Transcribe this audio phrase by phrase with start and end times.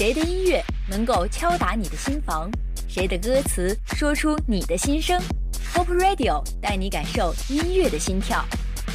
[0.00, 2.50] 谁的音乐能够敲打你的心房？
[2.88, 5.20] 谁的歌词说出你的心声
[5.74, 8.42] ？Hope Radio 带你感受音乐的心跳，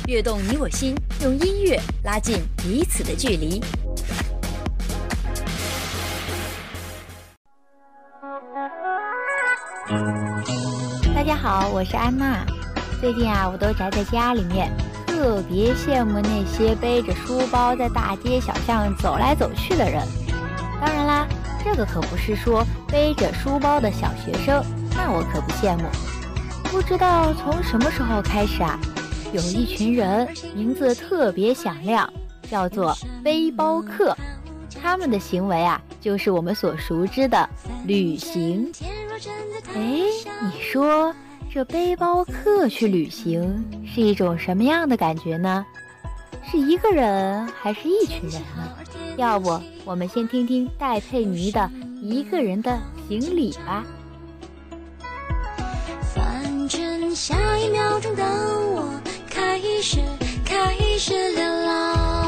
[0.07, 3.61] 跃动你我心，用音乐拉近彼此的距离。
[11.13, 12.43] 大家好，我是安娜。
[12.99, 14.75] 最近啊，我都宅在家里面，
[15.05, 20.01] 特别羡慕那些背着书包在大街小巷走来走去的人。
[20.81, 21.27] 当然啦，
[21.63, 24.63] 这个可不是说背着书包的小学生，
[24.95, 25.83] 那我可不羡慕。
[26.71, 28.79] 不知道从什么时候开始啊，
[29.31, 32.11] 有一群人名字特别响亮，
[32.49, 34.15] 叫做背包客。
[34.81, 37.49] 他们的行为啊，就是我们所熟知的
[37.85, 38.69] 旅行。
[39.73, 40.01] 哎，
[40.43, 41.15] 你说
[41.51, 45.65] 这背包客去旅行是一种什么样的感觉呢？
[46.43, 48.69] 是一个人还是一群人呢？
[49.17, 51.61] 要不我们先听听戴佩妮的
[52.01, 52.77] 《一个人的
[53.07, 53.83] 行李》吧。
[56.13, 58.89] 反正下一秒钟的我
[59.29, 59.99] 开始
[60.43, 62.24] 开始流浪，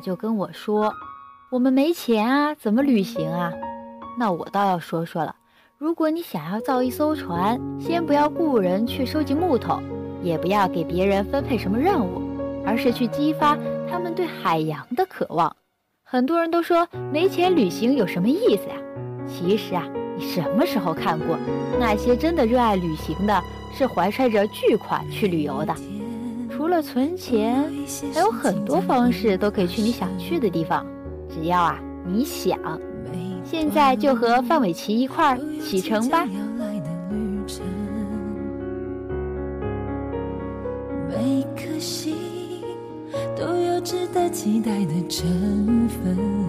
[0.00, 0.92] 就跟我说，
[1.50, 3.52] 我们没钱啊，怎么旅行啊？
[4.18, 5.34] 那我倒要说说了，
[5.78, 9.80] 如果你想要造一艘船，先不要雇人去收集木头，
[10.22, 12.22] 也不要给别人分配什么任务，
[12.66, 13.56] 而是去激发
[13.90, 15.54] 他们对海洋的渴望。
[16.02, 18.76] 很多人都说没钱旅行有什么意思呀？
[19.28, 19.86] 其实啊，
[20.16, 21.38] 你什么时候看过
[21.78, 23.40] 那些真的热爱旅行的，
[23.72, 25.74] 是怀揣着巨款去旅游的？
[26.60, 27.64] 除了存钱，
[28.12, 30.84] 还有很多方式都可以去你想去的地方。
[31.26, 32.58] 只要啊，你想，
[33.42, 36.26] 现在就和范玮琪一块儿启程吧。
[41.08, 42.14] 每颗心
[43.34, 46.39] 都有值得期待的成分。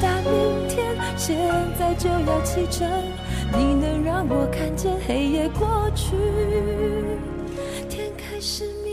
[0.00, 1.36] 达明天，现
[1.78, 2.88] 在就要启程，
[3.52, 6.16] 你能让我看见黑夜过去，
[7.88, 8.87] 天开始明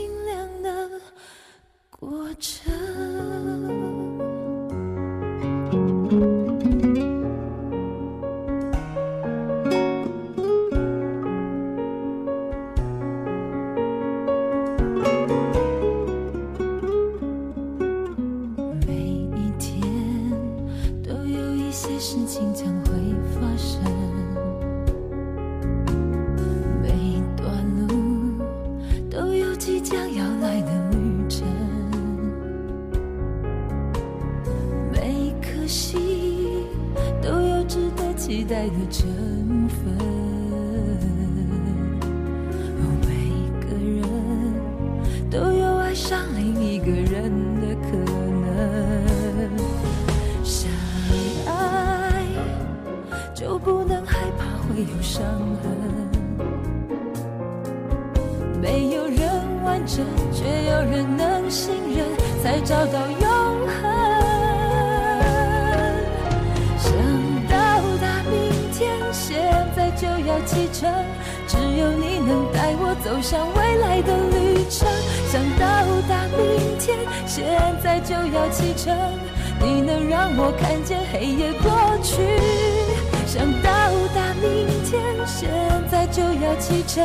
[60.32, 62.06] 却有人能信任，
[62.42, 63.28] 才找到永
[63.66, 63.82] 恒。
[66.78, 66.92] 想
[67.48, 67.56] 到
[68.00, 70.92] 达明天，现在就要启程，
[71.46, 74.86] 只有你能带我走向未来的旅程。
[75.28, 75.64] 想到
[76.08, 77.44] 达明天，现
[77.82, 78.94] 在就要启程，
[79.60, 81.70] 你能让我看见黑夜过
[82.02, 82.22] 去。
[83.26, 83.70] 想到
[84.14, 85.48] 达明天，现
[85.90, 87.04] 在就要启程，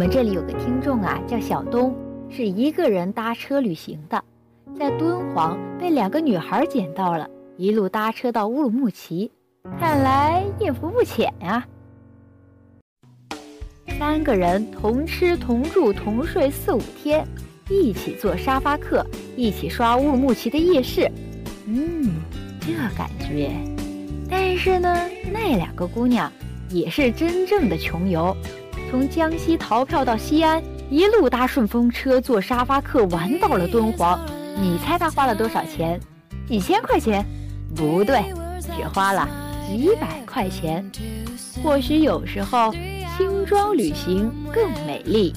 [0.00, 1.94] 我们这里有个听众啊，叫小东，
[2.30, 4.24] 是一个人搭车旅行的，
[4.74, 7.28] 在敦煌被两个女孩捡到了，
[7.58, 9.30] 一路搭车到乌鲁木齐，
[9.78, 11.62] 看来艳福不浅呀、
[13.98, 17.22] 三个人同吃同住同睡四五天，
[17.68, 19.04] 一起坐沙发客，
[19.36, 21.12] 一起刷乌鲁木齐的夜市，
[21.66, 22.10] 嗯，
[22.58, 23.50] 这感觉。
[24.30, 24.96] 但是呢，
[25.30, 26.32] 那两个姑娘
[26.70, 28.34] 也是真正的穷游，
[28.90, 34.18] 从江西逃票到西安，一路搭顺风车坐沙发客玩到了敦煌。
[34.60, 36.00] 你猜他花了多少钱？
[36.48, 37.24] 几千块钱？
[37.76, 39.28] 不对，只花了
[39.68, 40.84] 几百块钱。
[41.62, 42.72] 或许有时候，
[43.16, 45.32] 轻装旅行更美丽。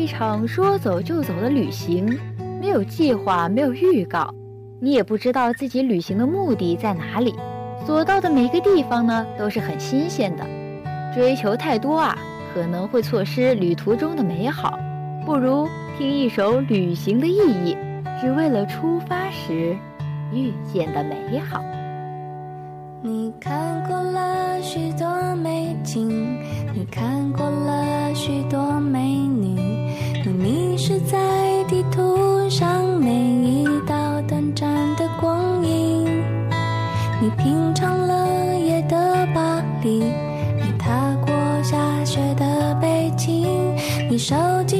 [0.00, 2.18] 一场说走就走的旅行，
[2.58, 4.34] 没有计划，没有预告，
[4.80, 7.34] 你也不知道自己旅行的目的在哪里，
[7.84, 10.46] 所到的每个地方呢都是很新鲜的。
[11.14, 12.16] 追求太多啊，
[12.54, 14.78] 可能会错失旅途中的美好。
[15.26, 17.76] 不如听一首《旅行的意义》，
[18.22, 19.76] 只为了出发时
[20.32, 21.62] 遇见的美好。
[23.02, 26.38] 你看过了许多美景，
[26.74, 27.49] 你看过
[44.20, 44.79] 手机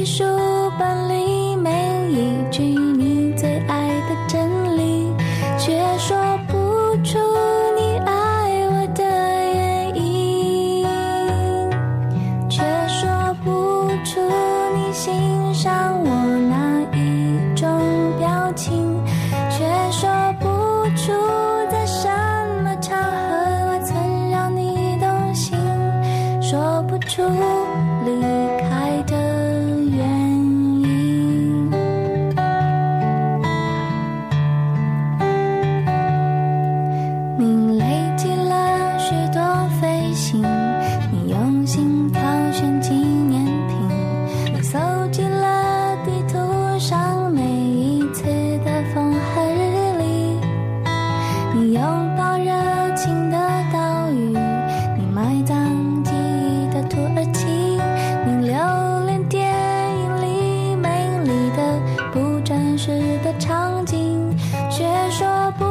[62.13, 62.91] 不真实
[63.23, 64.35] 的场景，
[64.69, 65.25] 却说
[65.57, 65.63] 不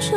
[0.00, 0.16] 出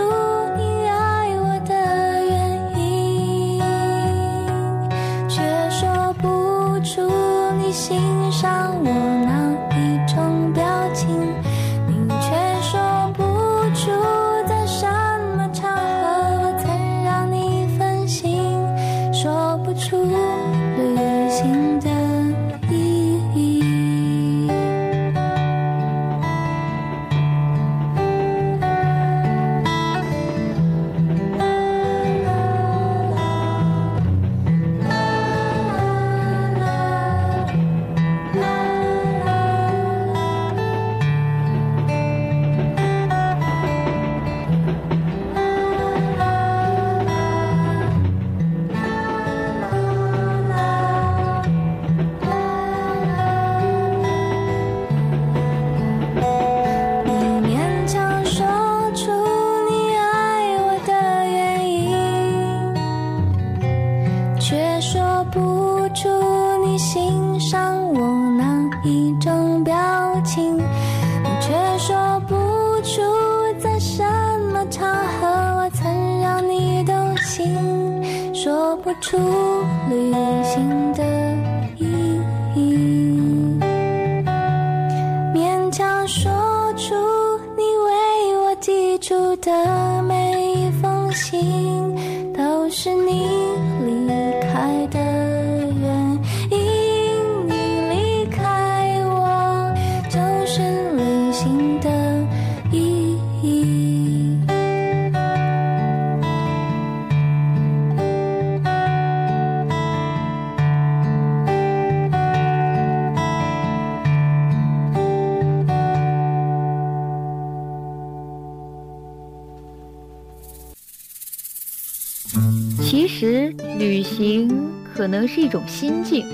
[123.78, 124.50] 旅行
[124.94, 126.26] 可能是一种心境，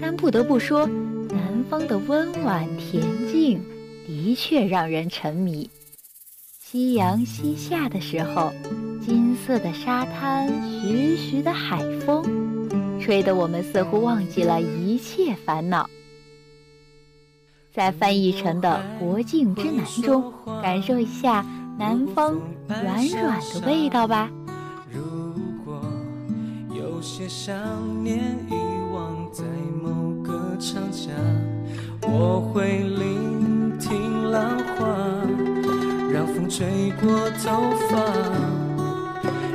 [0.00, 0.86] 但不得不说，
[1.28, 3.60] 南方的温婉恬静
[4.06, 5.68] 的确让人沉迷。
[6.60, 8.52] 夕阳西下的时候，
[9.04, 10.48] 金色的沙滩，
[10.80, 12.24] 徐徐的海风，
[13.00, 15.90] 吹得我们似乎忘记了一切烦恼。
[17.72, 20.32] 在翻译成的《国境之南》中，
[20.62, 21.44] 感受一下
[21.76, 24.30] 南方软软的味道吧。
[27.04, 27.54] 有些想
[28.02, 28.16] 念
[28.48, 28.54] 遗
[28.90, 29.44] 忘在
[29.82, 31.10] 某个长假，
[32.00, 34.86] 我会聆听浪花，
[36.10, 36.66] 让风吹
[37.02, 38.02] 过头发，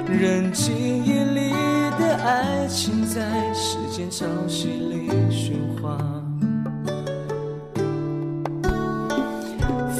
[0.07, 1.49] 任记忆里
[1.97, 5.97] 的爱情在时间潮汐里喧哗。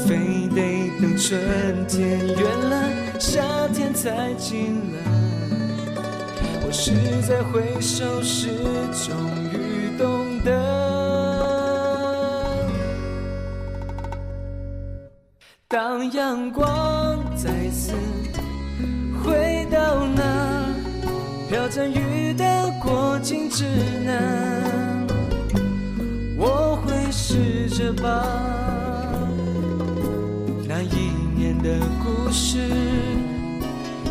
[0.06, 3.42] 非得等春天远了，夏
[3.74, 5.19] 天才进来。
[6.72, 8.48] 是在回首时，
[8.92, 9.14] 终
[9.52, 10.50] 于懂得。
[15.66, 17.92] 当阳光再次
[19.22, 20.66] 回到那
[21.48, 23.64] 飘着雨的过境之
[24.04, 25.06] 南，
[26.36, 28.24] 我会试着把
[30.68, 33.09] 那一年的故事。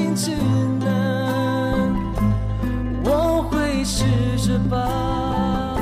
[0.00, 0.30] 心只
[0.80, 1.94] 能，
[3.04, 4.04] 我会试
[4.38, 5.76] 着把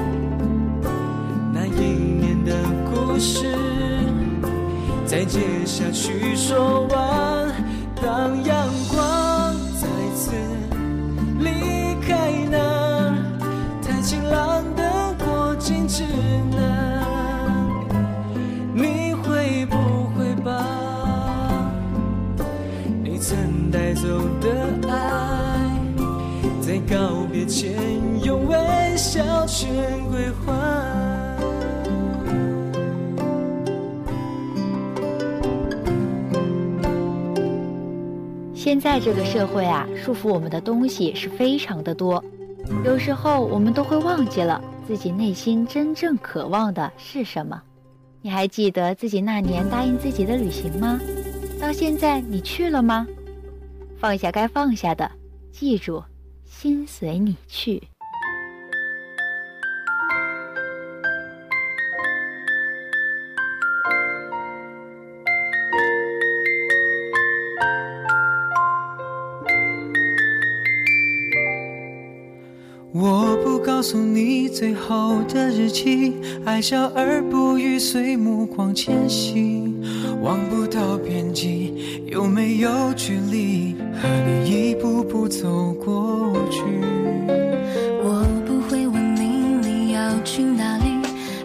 [1.53, 2.53] 那一年的
[2.91, 3.47] 故事
[5.07, 7.55] 再接下去说完。
[8.03, 8.43] 当
[38.69, 42.23] 现在这个社会啊，束缚我们的东西是非常的多，
[42.85, 47.63] 有时候我们都会忘记了自己内心真正渴望的是什么。
[48.21, 51.01] 你还记得自己那年答应自己的旅行吗？
[51.59, 53.07] 到现在你去了吗？
[53.97, 55.11] 放下该放下的，
[55.51, 56.05] 记住，
[56.45, 57.83] 心随你去。
[73.91, 76.13] 诉你最后的日期，
[76.45, 79.83] 爱笑而不语，随目光前行，
[80.21, 81.73] 望不到边际，
[82.05, 83.75] 有没有距离？
[83.95, 86.61] 和你一步步走过去。
[88.05, 90.91] 我不会问你你要去哪里，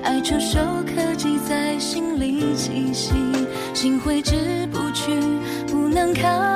[0.03, 3.13] 爱触手可及在心里栖息，
[3.73, 5.13] 心挥之不去，
[5.71, 6.52] 不能抗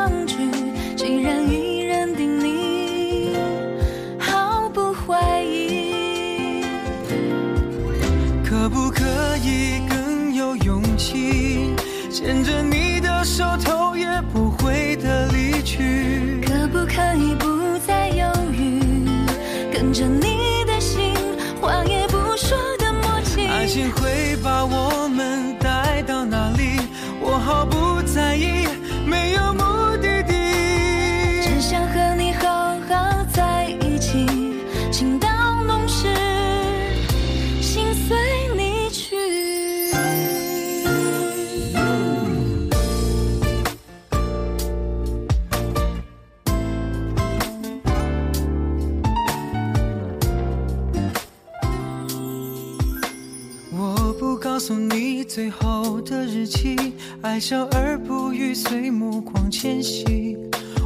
[57.37, 60.35] 爱笑而不语，随目光迁徙，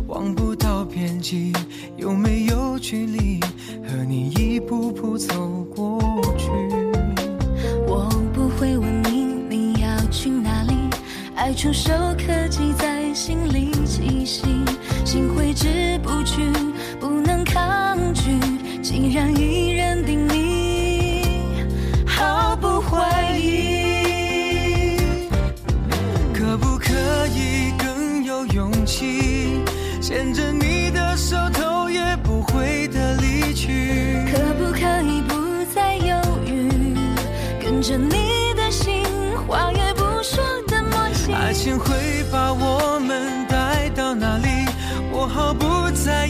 [0.08, 1.54] 望不到边际，
[1.96, 3.40] 有没有距离？
[3.88, 5.98] 和你一步步走过
[6.38, 6.50] 去。
[7.88, 10.74] 我不会问你你要去哪里，
[11.36, 14.42] 爱触手可及在心里栖息，
[15.06, 16.42] 心挥之不去，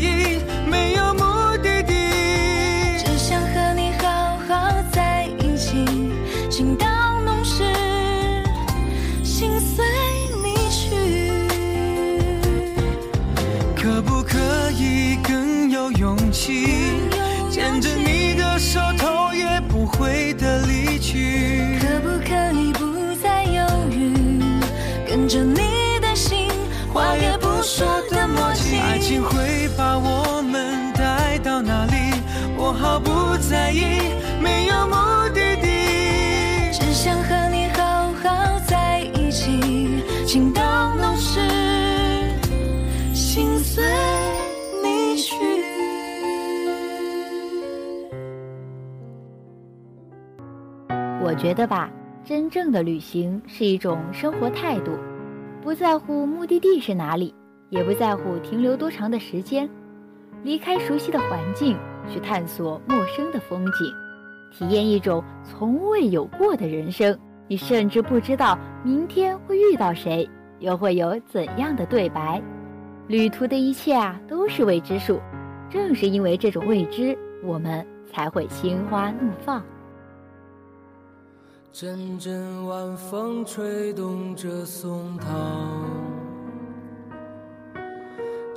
[0.01, 1.23] 意，没有目
[1.61, 1.93] 的地。
[2.97, 5.85] 只想和你好好在一起，
[6.49, 6.87] 情到
[7.23, 7.63] 浓时，
[9.23, 9.85] 心随
[10.43, 10.95] 你去。
[13.75, 14.37] 可不可
[14.71, 16.65] 以更有勇气，
[17.51, 18.79] 牵着你的手，
[33.73, 33.83] 意，
[34.41, 34.95] 没有目
[35.33, 36.71] 的地。
[36.71, 41.39] 只想和你好好在一起，情到浓时，
[43.13, 43.83] 心随
[44.83, 45.35] 你去。
[51.23, 51.89] 我觉得吧，
[52.25, 54.91] 真正的旅行是一种生活态度，
[55.61, 57.33] 不在乎目的地是哪里，
[57.69, 59.69] 也不在乎停留多长的时间，
[60.43, 61.77] 离开熟悉的环境，
[62.09, 63.93] 去探索陌生的风景，
[64.51, 67.17] 体验一种从未有过的人生。
[67.47, 72.41] 你甚至不知道明天会遇到谁，又会有怎样的对白。
[73.07, 75.19] 旅途的一切啊，都是未知数。
[75.69, 79.61] 正是因为这种未知，我们才会心花怒放。
[81.73, 85.27] 阵阵晚风吹动着松涛，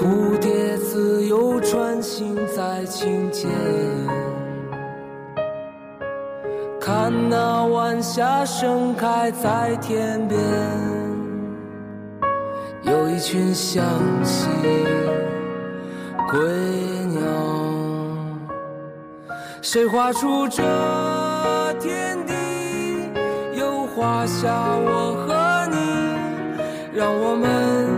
[0.00, 3.50] 蝴蝶自由穿行在清涧。
[6.80, 10.38] 看那晚霞盛开在天边，
[12.82, 13.84] 有一群向
[14.22, 14.46] 西
[16.30, 16.38] 归
[17.08, 17.20] 鸟。
[19.60, 20.62] 谁画出这
[21.80, 22.32] 天地？
[23.52, 25.76] 又画下我和你，
[26.96, 27.97] 让我们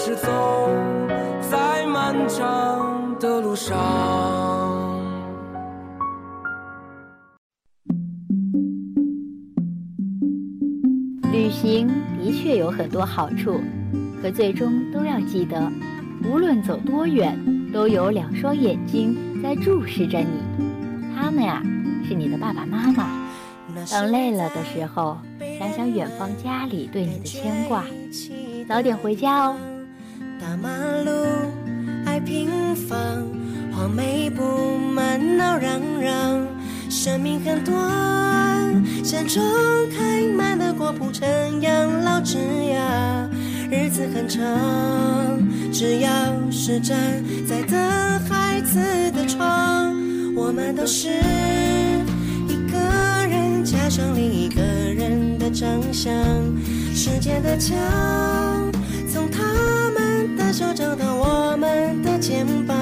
[0.00, 0.30] 是走
[1.50, 3.76] 在漫长的路上。
[11.32, 13.60] 旅行的确有很多好处，
[14.22, 15.68] 可最终都要记得，
[16.24, 17.36] 无论走多远，
[17.72, 20.26] 都有两双眼睛在注视着你。
[21.16, 21.60] 他们呀，
[22.06, 23.28] 是你的爸爸妈妈。
[23.90, 25.18] 等累了的时候，
[25.58, 27.84] 想想远方家里对你的牵挂，
[28.68, 29.56] 早点回家哦。
[30.40, 30.68] 大马
[31.04, 31.10] 路
[32.06, 32.96] 爱平房，
[33.72, 36.46] 黄梅布满闹嚷嚷。
[36.88, 37.76] 生命很短，
[39.04, 39.42] 山中
[39.90, 41.28] 开满了果铺成
[41.60, 43.28] 养老枝桠。
[43.68, 44.42] 日子很长，
[45.72, 46.10] 只要
[46.52, 46.96] 是站
[47.46, 47.76] 在等
[48.28, 48.78] 孩子
[49.10, 49.92] 的窗，
[50.36, 51.08] 我们都是
[52.46, 52.78] 一个
[53.28, 56.14] 人加上另一个人的长相。
[56.94, 57.76] 时间的墙，
[59.12, 59.77] 从他。
[60.58, 62.76] 手找到我们的肩膀，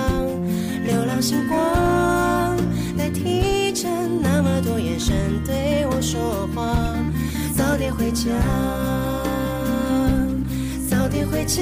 [0.87, 2.57] 流浪星光
[2.97, 3.87] 代替着
[4.23, 6.97] 那么多眼神对我说话。
[7.55, 8.31] 早点回家，
[10.89, 11.61] 早点回家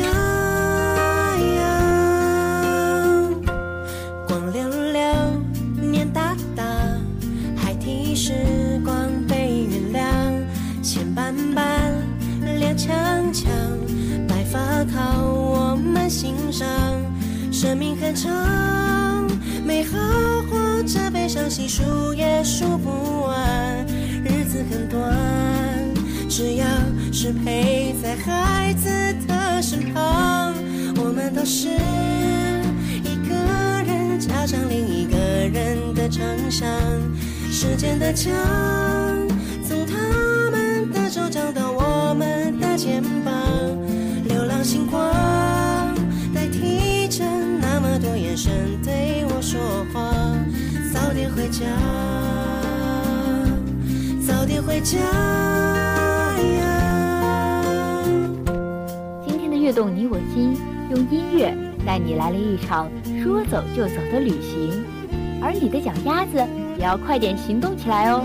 [16.05, 16.69] 我们欣赏。
[17.51, 18.31] 生命很长，
[19.65, 19.97] 美好
[20.51, 23.87] 或者悲伤，细数也数不完。
[24.23, 25.01] 日子很短，
[26.29, 26.67] 只要
[27.11, 28.87] 是陪在孩子
[29.27, 30.53] 的身旁，
[30.97, 31.69] 我们都是
[33.03, 33.35] 一个
[33.87, 36.69] 人加上另一个人的长相。
[37.51, 38.31] 时间的墙，
[39.67, 43.33] 从他们的手掌到我们的肩膀，
[48.35, 49.61] 么多眼神对我说
[49.93, 50.13] 话。
[50.93, 51.65] 早点回家，
[54.27, 54.99] 早点回家！
[59.27, 60.57] 今天的悦动你我心，
[60.91, 62.89] 用音乐带你来了一场
[63.23, 64.85] 说走就走的旅行，
[65.41, 66.37] 而你的脚丫子
[66.79, 68.25] 也要快点行动起来哦。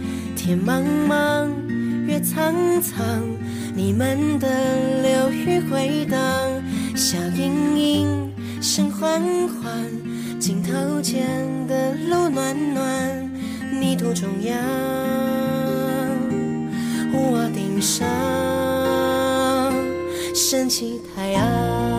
[0.43, 1.47] 天茫茫，
[2.07, 2.97] 月苍苍，
[3.75, 4.47] 你们的
[5.03, 6.19] 流语回荡。
[6.95, 9.87] 笑盈盈，声缓缓，
[10.39, 11.27] 镜头前
[11.67, 13.31] 的路暖暖。
[13.79, 14.57] 泥土中央，
[17.13, 18.03] 屋瓦顶上，
[20.33, 21.90] 升起太阳。